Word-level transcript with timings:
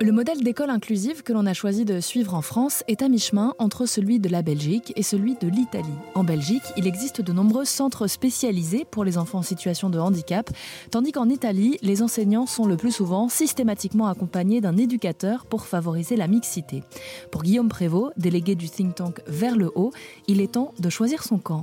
Le 0.00 0.12
modèle 0.12 0.44
d'école 0.44 0.70
inclusive 0.70 1.24
que 1.24 1.32
l'on 1.32 1.44
a 1.44 1.54
choisi 1.54 1.84
de 1.84 1.98
suivre 1.98 2.34
en 2.34 2.40
France 2.40 2.84
est 2.86 3.02
à 3.02 3.08
mi-chemin 3.08 3.54
entre 3.58 3.84
celui 3.84 4.20
de 4.20 4.28
la 4.28 4.42
Belgique 4.42 4.92
et 4.94 5.02
celui 5.02 5.34
de 5.34 5.48
l'Italie. 5.48 5.88
En 6.14 6.22
Belgique, 6.22 6.62
il 6.76 6.86
existe 6.86 7.20
de 7.20 7.32
nombreux 7.32 7.64
centres 7.64 8.06
spécialisés 8.06 8.86
pour 8.88 9.02
les 9.02 9.18
enfants 9.18 9.38
en 9.38 9.42
situation 9.42 9.90
de 9.90 9.98
handicap, 9.98 10.50
tandis 10.92 11.10
qu'en 11.10 11.28
Italie, 11.28 11.78
les 11.82 12.00
enseignants 12.00 12.46
sont 12.46 12.66
le 12.66 12.76
plus 12.76 12.92
souvent 12.92 13.28
systématiquement 13.28 14.06
accompagnés 14.06 14.60
d'un 14.60 14.76
éducateur 14.76 15.46
pour 15.46 15.66
favoriser 15.66 16.14
la 16.14 16.28
mixité. 16.28 16.84
Pour 17.32 17.42
Guillaume 17.42 17.68
Prévost, 17.68 18.12
délégué 18.16 18.54
du 18.54 18.70
think 18.70 18.94
tank 18.94 19.20
Vers 19.26 19.56
le 19.56 19.72
haut, 19.74 19.90
il 20.28 20.40
est 20.40 20.52
temps 20.52 20.74
de 20.78 20.90
choisir 20.90 21.24
son 21.24 21.38
camp. 21.38 21.62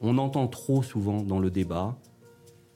On 0.00 0.18
entend 0.18 0.46
trop 0.46 0.84
souvent 0.84 1.20
dans 1.20 1.40
le 1.40 1.50
débat 1.50 1.98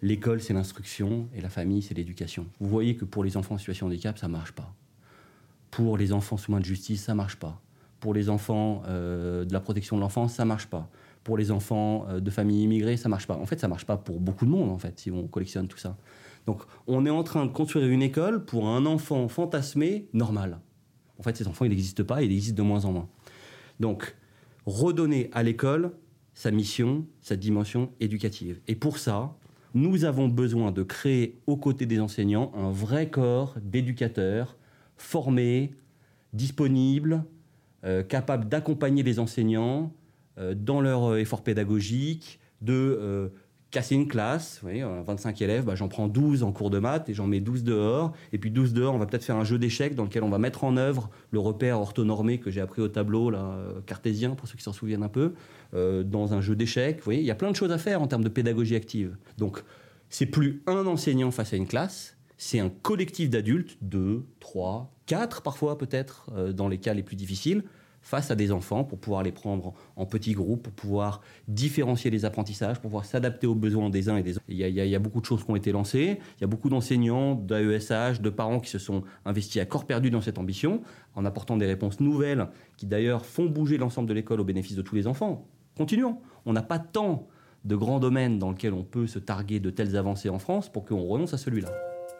l'école 0.02 0.42
c'est 0.42 0.52
l'instruction 0.52 1.28
et 1.34 1.40
la 1.40 1.48
famille 1.48 1.82
c'est 1.82 1.94
l'éducation. 1.94 2.46
Vous 2.58 2.68
voyez 2.68 2.96
que 2.96 3.04
pour 3.04 3.22
les 3.22 3.36
enfants 3.36 3.54
en 3.54 3.58
situation 3.58 3.86
de 3.86 3.92
handicap, 3.92 4.18
ça 4.18 4.28
marche 4.28 4.52
pas. 4.52 4.74
Pour 5.76 5.98
les 5.98 6.14
enfants 6.14 6.38
sous 6.38 6.50
main 6.50 6.60
de 6.60 6.64
justice, 6.64 7.02
ça 7.04 7.14
marche 7.14 7.36
pas. 7.36 7.60
Pour 8.00 8.14
les 8.14 8.30
enfants 8.30 8.82
euh, 8.86 9.44
de 9.44 9.52
la 9.52 9.60
protection 9.60 9.96
de 9.96 10.00
l'enfance, 10.00 10.32
ça 10.32 10.46
marche 10.46 10.68
pas. 10.68 10.88
Pour 11.22 11.36
les 11.36 11.50
enfants 11.50 12.06
euh, 12.08 12.18
de 12.18 12.30
familles 12.30 12.62
immigrées, 12.62 12.96
ça 12.96 13.10
marche 13.10 13.26
pas. 13.26 13.36
En 13.36 13.44
fait, 13.44 13.60
ça 13.60 13.68
marche 13.68 13.84
pas 13.84 13.98
pour 13.98 14.18
beaucoup 14.18 14.46
de 14.46 14.50
monde, 14.50 14.70
en 14.70 14.78
fait, 14.78 14.98
si 14.98 15.10
on 15.10 15.28
collectionne 15.28 15.68
tout 15.68 15.76
ça. 15.76 15.98
Donc, 16.46 16.62
on 16.86 17.04
est 17.04 17.10
en 17.10 17.22
train 17.24 17.44
de 17.44 17.52
construire 17.52 17.88
une 17.88 18.00
école 18.00 18.46
pour 18.46 18.66
un 18.66 18.86
enfant 18.86 19.28
fantasmé 19.28 20.08
normal. 20.14 20.60
En 21.18 21.22
fait, 21.22 21.36
ces 21.36 21.46
enfants, 21.46 21.66
ils 21.66 21.68
n'existent 21.68 22.04
pas, 22.04 22.22
ils 22.22 22.32
existent 22.32 22.56
de 22.56 22.66
moins 22.66 22.86
en 22.86 22.92
moins. 22.92 23.08
Donc, 23.78 24.16
redonner 24.64 25.28
à 25.34 25.42
l'école 25.42 25.92
sa 26.32 26.50
mission, 26.50 27.04
sa 27.20 27.36
dimension 27.36 27.90
éducative. 28.00 28.62
Et 28.66 28.76
pour 28.76 28.96
ça, 28.96 29.36
nous 29.74 30.06
avons 30.06 30.28
besoin 30.28 30.72
de 30.72 30.82
créer 30.82 31.38
aux 31.46 31.58
côtés 31.58 31.84
des 31.84 32.00
enseignants 32.00 32.50
un 32.54 32.70
vrai 32.70 33.10
corps 33.10 33.56
d'éducateurs 33.60 34.56
formés, 34.96 35.74
disponibles, 36.32 37.24
euh, 37.84 38.02
capables 38.02 38.48
d'accompagner 38.48 39.02
les 39.02 39.18
enseignants 39.18 39.92
euh, 40.38 40.54
dans 40.54 40.80
leur 40.80 41.12
euh, 41.12 41.18
effort 41.18 41.42
pédagogique, 41.42 42.40
de 42.62 43.30
casser 43.70 43.94
une 43.94 44.08
classe, 44.08 44.60
vous 44.62 44.68
voyez, 44.68 44.82
25 44.82 45.42
élèves, 45.42 45.64
bah, 45.64 45.74
j'en 45.74 45.88
prends 45.88 46.08
12 46.08 46.42
en 46.42 46.52
cours 46.52 46.70
de 46.70 46.78
maths 46.78 47.10
et 47.10 47.14
j'en 47.14 47.26
mets 47.26 47.40
12 47.40 47.64
dehors. 47.64 48.12
Et 48.32 48.38
puis 48.38 48.50
12 48.50 48.72
dehors, 48.72 48.94
on 48.94 48.98
va 48.98 49.04
peut-être 49.04 49.24
faire 49.24 49.36
un 49.36 49.44
jeu 49.44 49.58
d'échecs 49.58 49.94
dans 49.94 50.04
lequel 50.04 50.22
on 50.22 50.30
va 50.30 50.38
mettre 50.38 50.64
en 50.64 50.78
œuvre 50.78 51.10
le 51.32 51.38
repère 51.38 51.78
orthonormé 51.78 52.38
que 52.38 52.50
j'ai 52.50 52.62
appris 52.62 52.80
au 52.80 52.88
tableau 52.88 53.28
là, 53.28 53.58
cartésien, 53.84 54.30
pour 54.30 54.48
ceux 54.48 54.56
qui 54.56 54.62
s'en 54.62 54.72
souviennent 54.72 55.02
un 55.02 55.10
peu, 55.10 55.34
dans 55.74 56.32
un 56.32 56.40
jeu 56.40 56.56
d'échecs. 56.56 56.98
Vous 56.98 57.04
voyez, 57.04 57.20
il 57.20 57.26
y 57.26 57.30
a 57.30 57.34
plein 57.34 57.50
de 57.50 57.56
choses 57.56 57.72
à 57.72 57.78
faire 57.78 58.00
en 58.00 58.06
termes 58.06 58.24
de 58.24 58.30
pédagogie 58.30 58.76
active. 58.76 59.18
Donc, 59.36 59.62
c'est 60.08 60.26
plus 60.26 60.62
un 60.66 60.86
enseignant 60.86 61.30
face 61.30 61.52
à 61.52 61.56
une 61.56 61.66
classe, 61.66 62.15
c'est 62.36 62.60
un 62.60 62.68
collectif 62.68 63.30
d'adultes, 63.30 63.78
deux, 63.80 64.26
trois, 64.40 64.92
quatre 65.06 65.42
parfois 65.42 65.78
peut-être, 65.78 66.30
euh, 66.34 66.52
dans 66.52 66.68
les 66.68 66.78
cas 66.78 66.94
les 66.94 67.02
plus 67.02 67.16
difficiles, 67.16 67.64
face 68.06 68.30
à 68.30 68.36
des 68.36 68.52
enfants 68.52 68.84
pour 68.84 69.00
pouvoir 69.00 69.24
les 69.24 69.32
prendre 69.32 69.74
en 69.96 70.06
petits 70.06 70.32
groupes, 70.32 70.62
pour 70.62 70.72
pouvoir 70.72 71.22
différencier 71.48 72.08
les 72.08 72.24
apprentissages, 72.24 72.76
pour 72.76 72.90
pouvoir 72.90 73.04
s'adapter 73.04 73.48
aux 73.48 73.56
besoins 73.56 73.90
des 73.90 74.08
uns 74.08 74.16
et 74.16 74.22
des 74.22 74.36
autres. 74.36 74.44
Il 74.48 74.56
y, 74.56 74.62
a, 74.62 74.68
y, 74.68 74.94
a, 74.94 74.98
beaucoup 75.00 75.20
de 75.20 75.26
choses 75.26 75.42
qui 75.42 75.50
ont 75.50 75.56
été 75.56 75.72
lancées, 75.72 76.20
il 76.38 76.40
y 76.40 76.44
a 76.44 76.46
beaucoup 76.46 76.68
d'enseignants, 76.68 77.34
d'AESH, 77.34 78.20
de 78.20 78.30
parents 78.30 78.60
qui 78.60 78.70
se 78.70 78.78
sont 78.78 79.02
investis 79.24 79.60
à 79.60 79.64
corps 79.64 79.86
perdu 79.86 80.10
dans 80.10 80.20
cette 80.20 80.38
ambition, 80.38 80.82
en 81.16 81.24
apportant 81.24 81.56
des 81.56 81.66
réponses 81.66 81.98
nouvelles 81.98 82.46
qui 82.76 82.86
d'ailleurs 82.86 83.26
font 83.26 83.46
bouger 83.46 83.76
l'ensemble 83.76 84.08
de 84.08 84.14
l'école 84.14 84.40
au 84.40 84.44
bénéfice 84.44 84.76
de 84.76 84.82
tous 84.82 84.94
les 84.94 85.08
enfants. 85.08 85.48
Continuons, 85.76 86.18
on 86.44 86.52
n'a 86.52 86.62
pas 86.62 86.78
tant 86.78 87.26
de 87.64 87.74
grands 87.74 87.98
domaines 87.98 88.38
dans 88.38 88.50
lesquels 88.50 88.72
on 88.72 88.84
peut 88.84 89.08
se 89.08 89.18
targuer 89.18 89.58
de 89.58 89.70
telles 89.70 89.96
avancées 89.96 90.28
en 90.28 90.38
France 90.38 90.68
pour 90.68 90.84
qu'on 90.84 91.02
renonce 91.02 91.34
à 91.34 91.38
celui-là. 91.38 91.72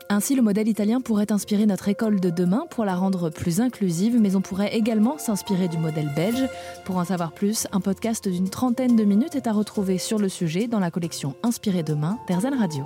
Ainsi, 0.08 0.36
le 0.36 0.42
modèle 0.42 0.68
italien 0.68 1.00
pourrait 1.00 1.32
inspirer 1.32 1.66
notre 1.66 1.88
école 1.88 2.20
de 2.20 2.30
demain 2.30 2.66
pour 2.70 2.84
la 2.84 2.94
rendre 2.94 3.28
plus 3.28 3.60
inclusive, 3.60 4.18
mais 4.20 4.36
on 4.36 4.40
pourrait 4.40 4.74
également 4.74 5.18
s'inspirer 5.18 5.68
du 5.68 5.78
modèle 5.78 6.10
belge. 6.14 6.48
Pour 6.84 6.96
en 6.96 7.04
savoir 7.04 7.32
plus, 7.32 7.66
un 7.72 7.80
podcast 7.80 8.28
d'une 8.28 8.48
trentaine 8.48 8.94
de 8.94 9.04
minutes 9.04 9.34
est 9.34 9.48
à 9.48 9.52
retrouver 9.52 9.98
sur 9.98 10.18
le 10.18 10.28
sujet 10.28 10.68
dans 10.68 10.80
la 10.80 10.90
collection 10.90 11.34
Inspiré 11.42 11.82
demain 11.82 12.18
d'Erzen 12.28 12.54
Radio. 12.54 12.84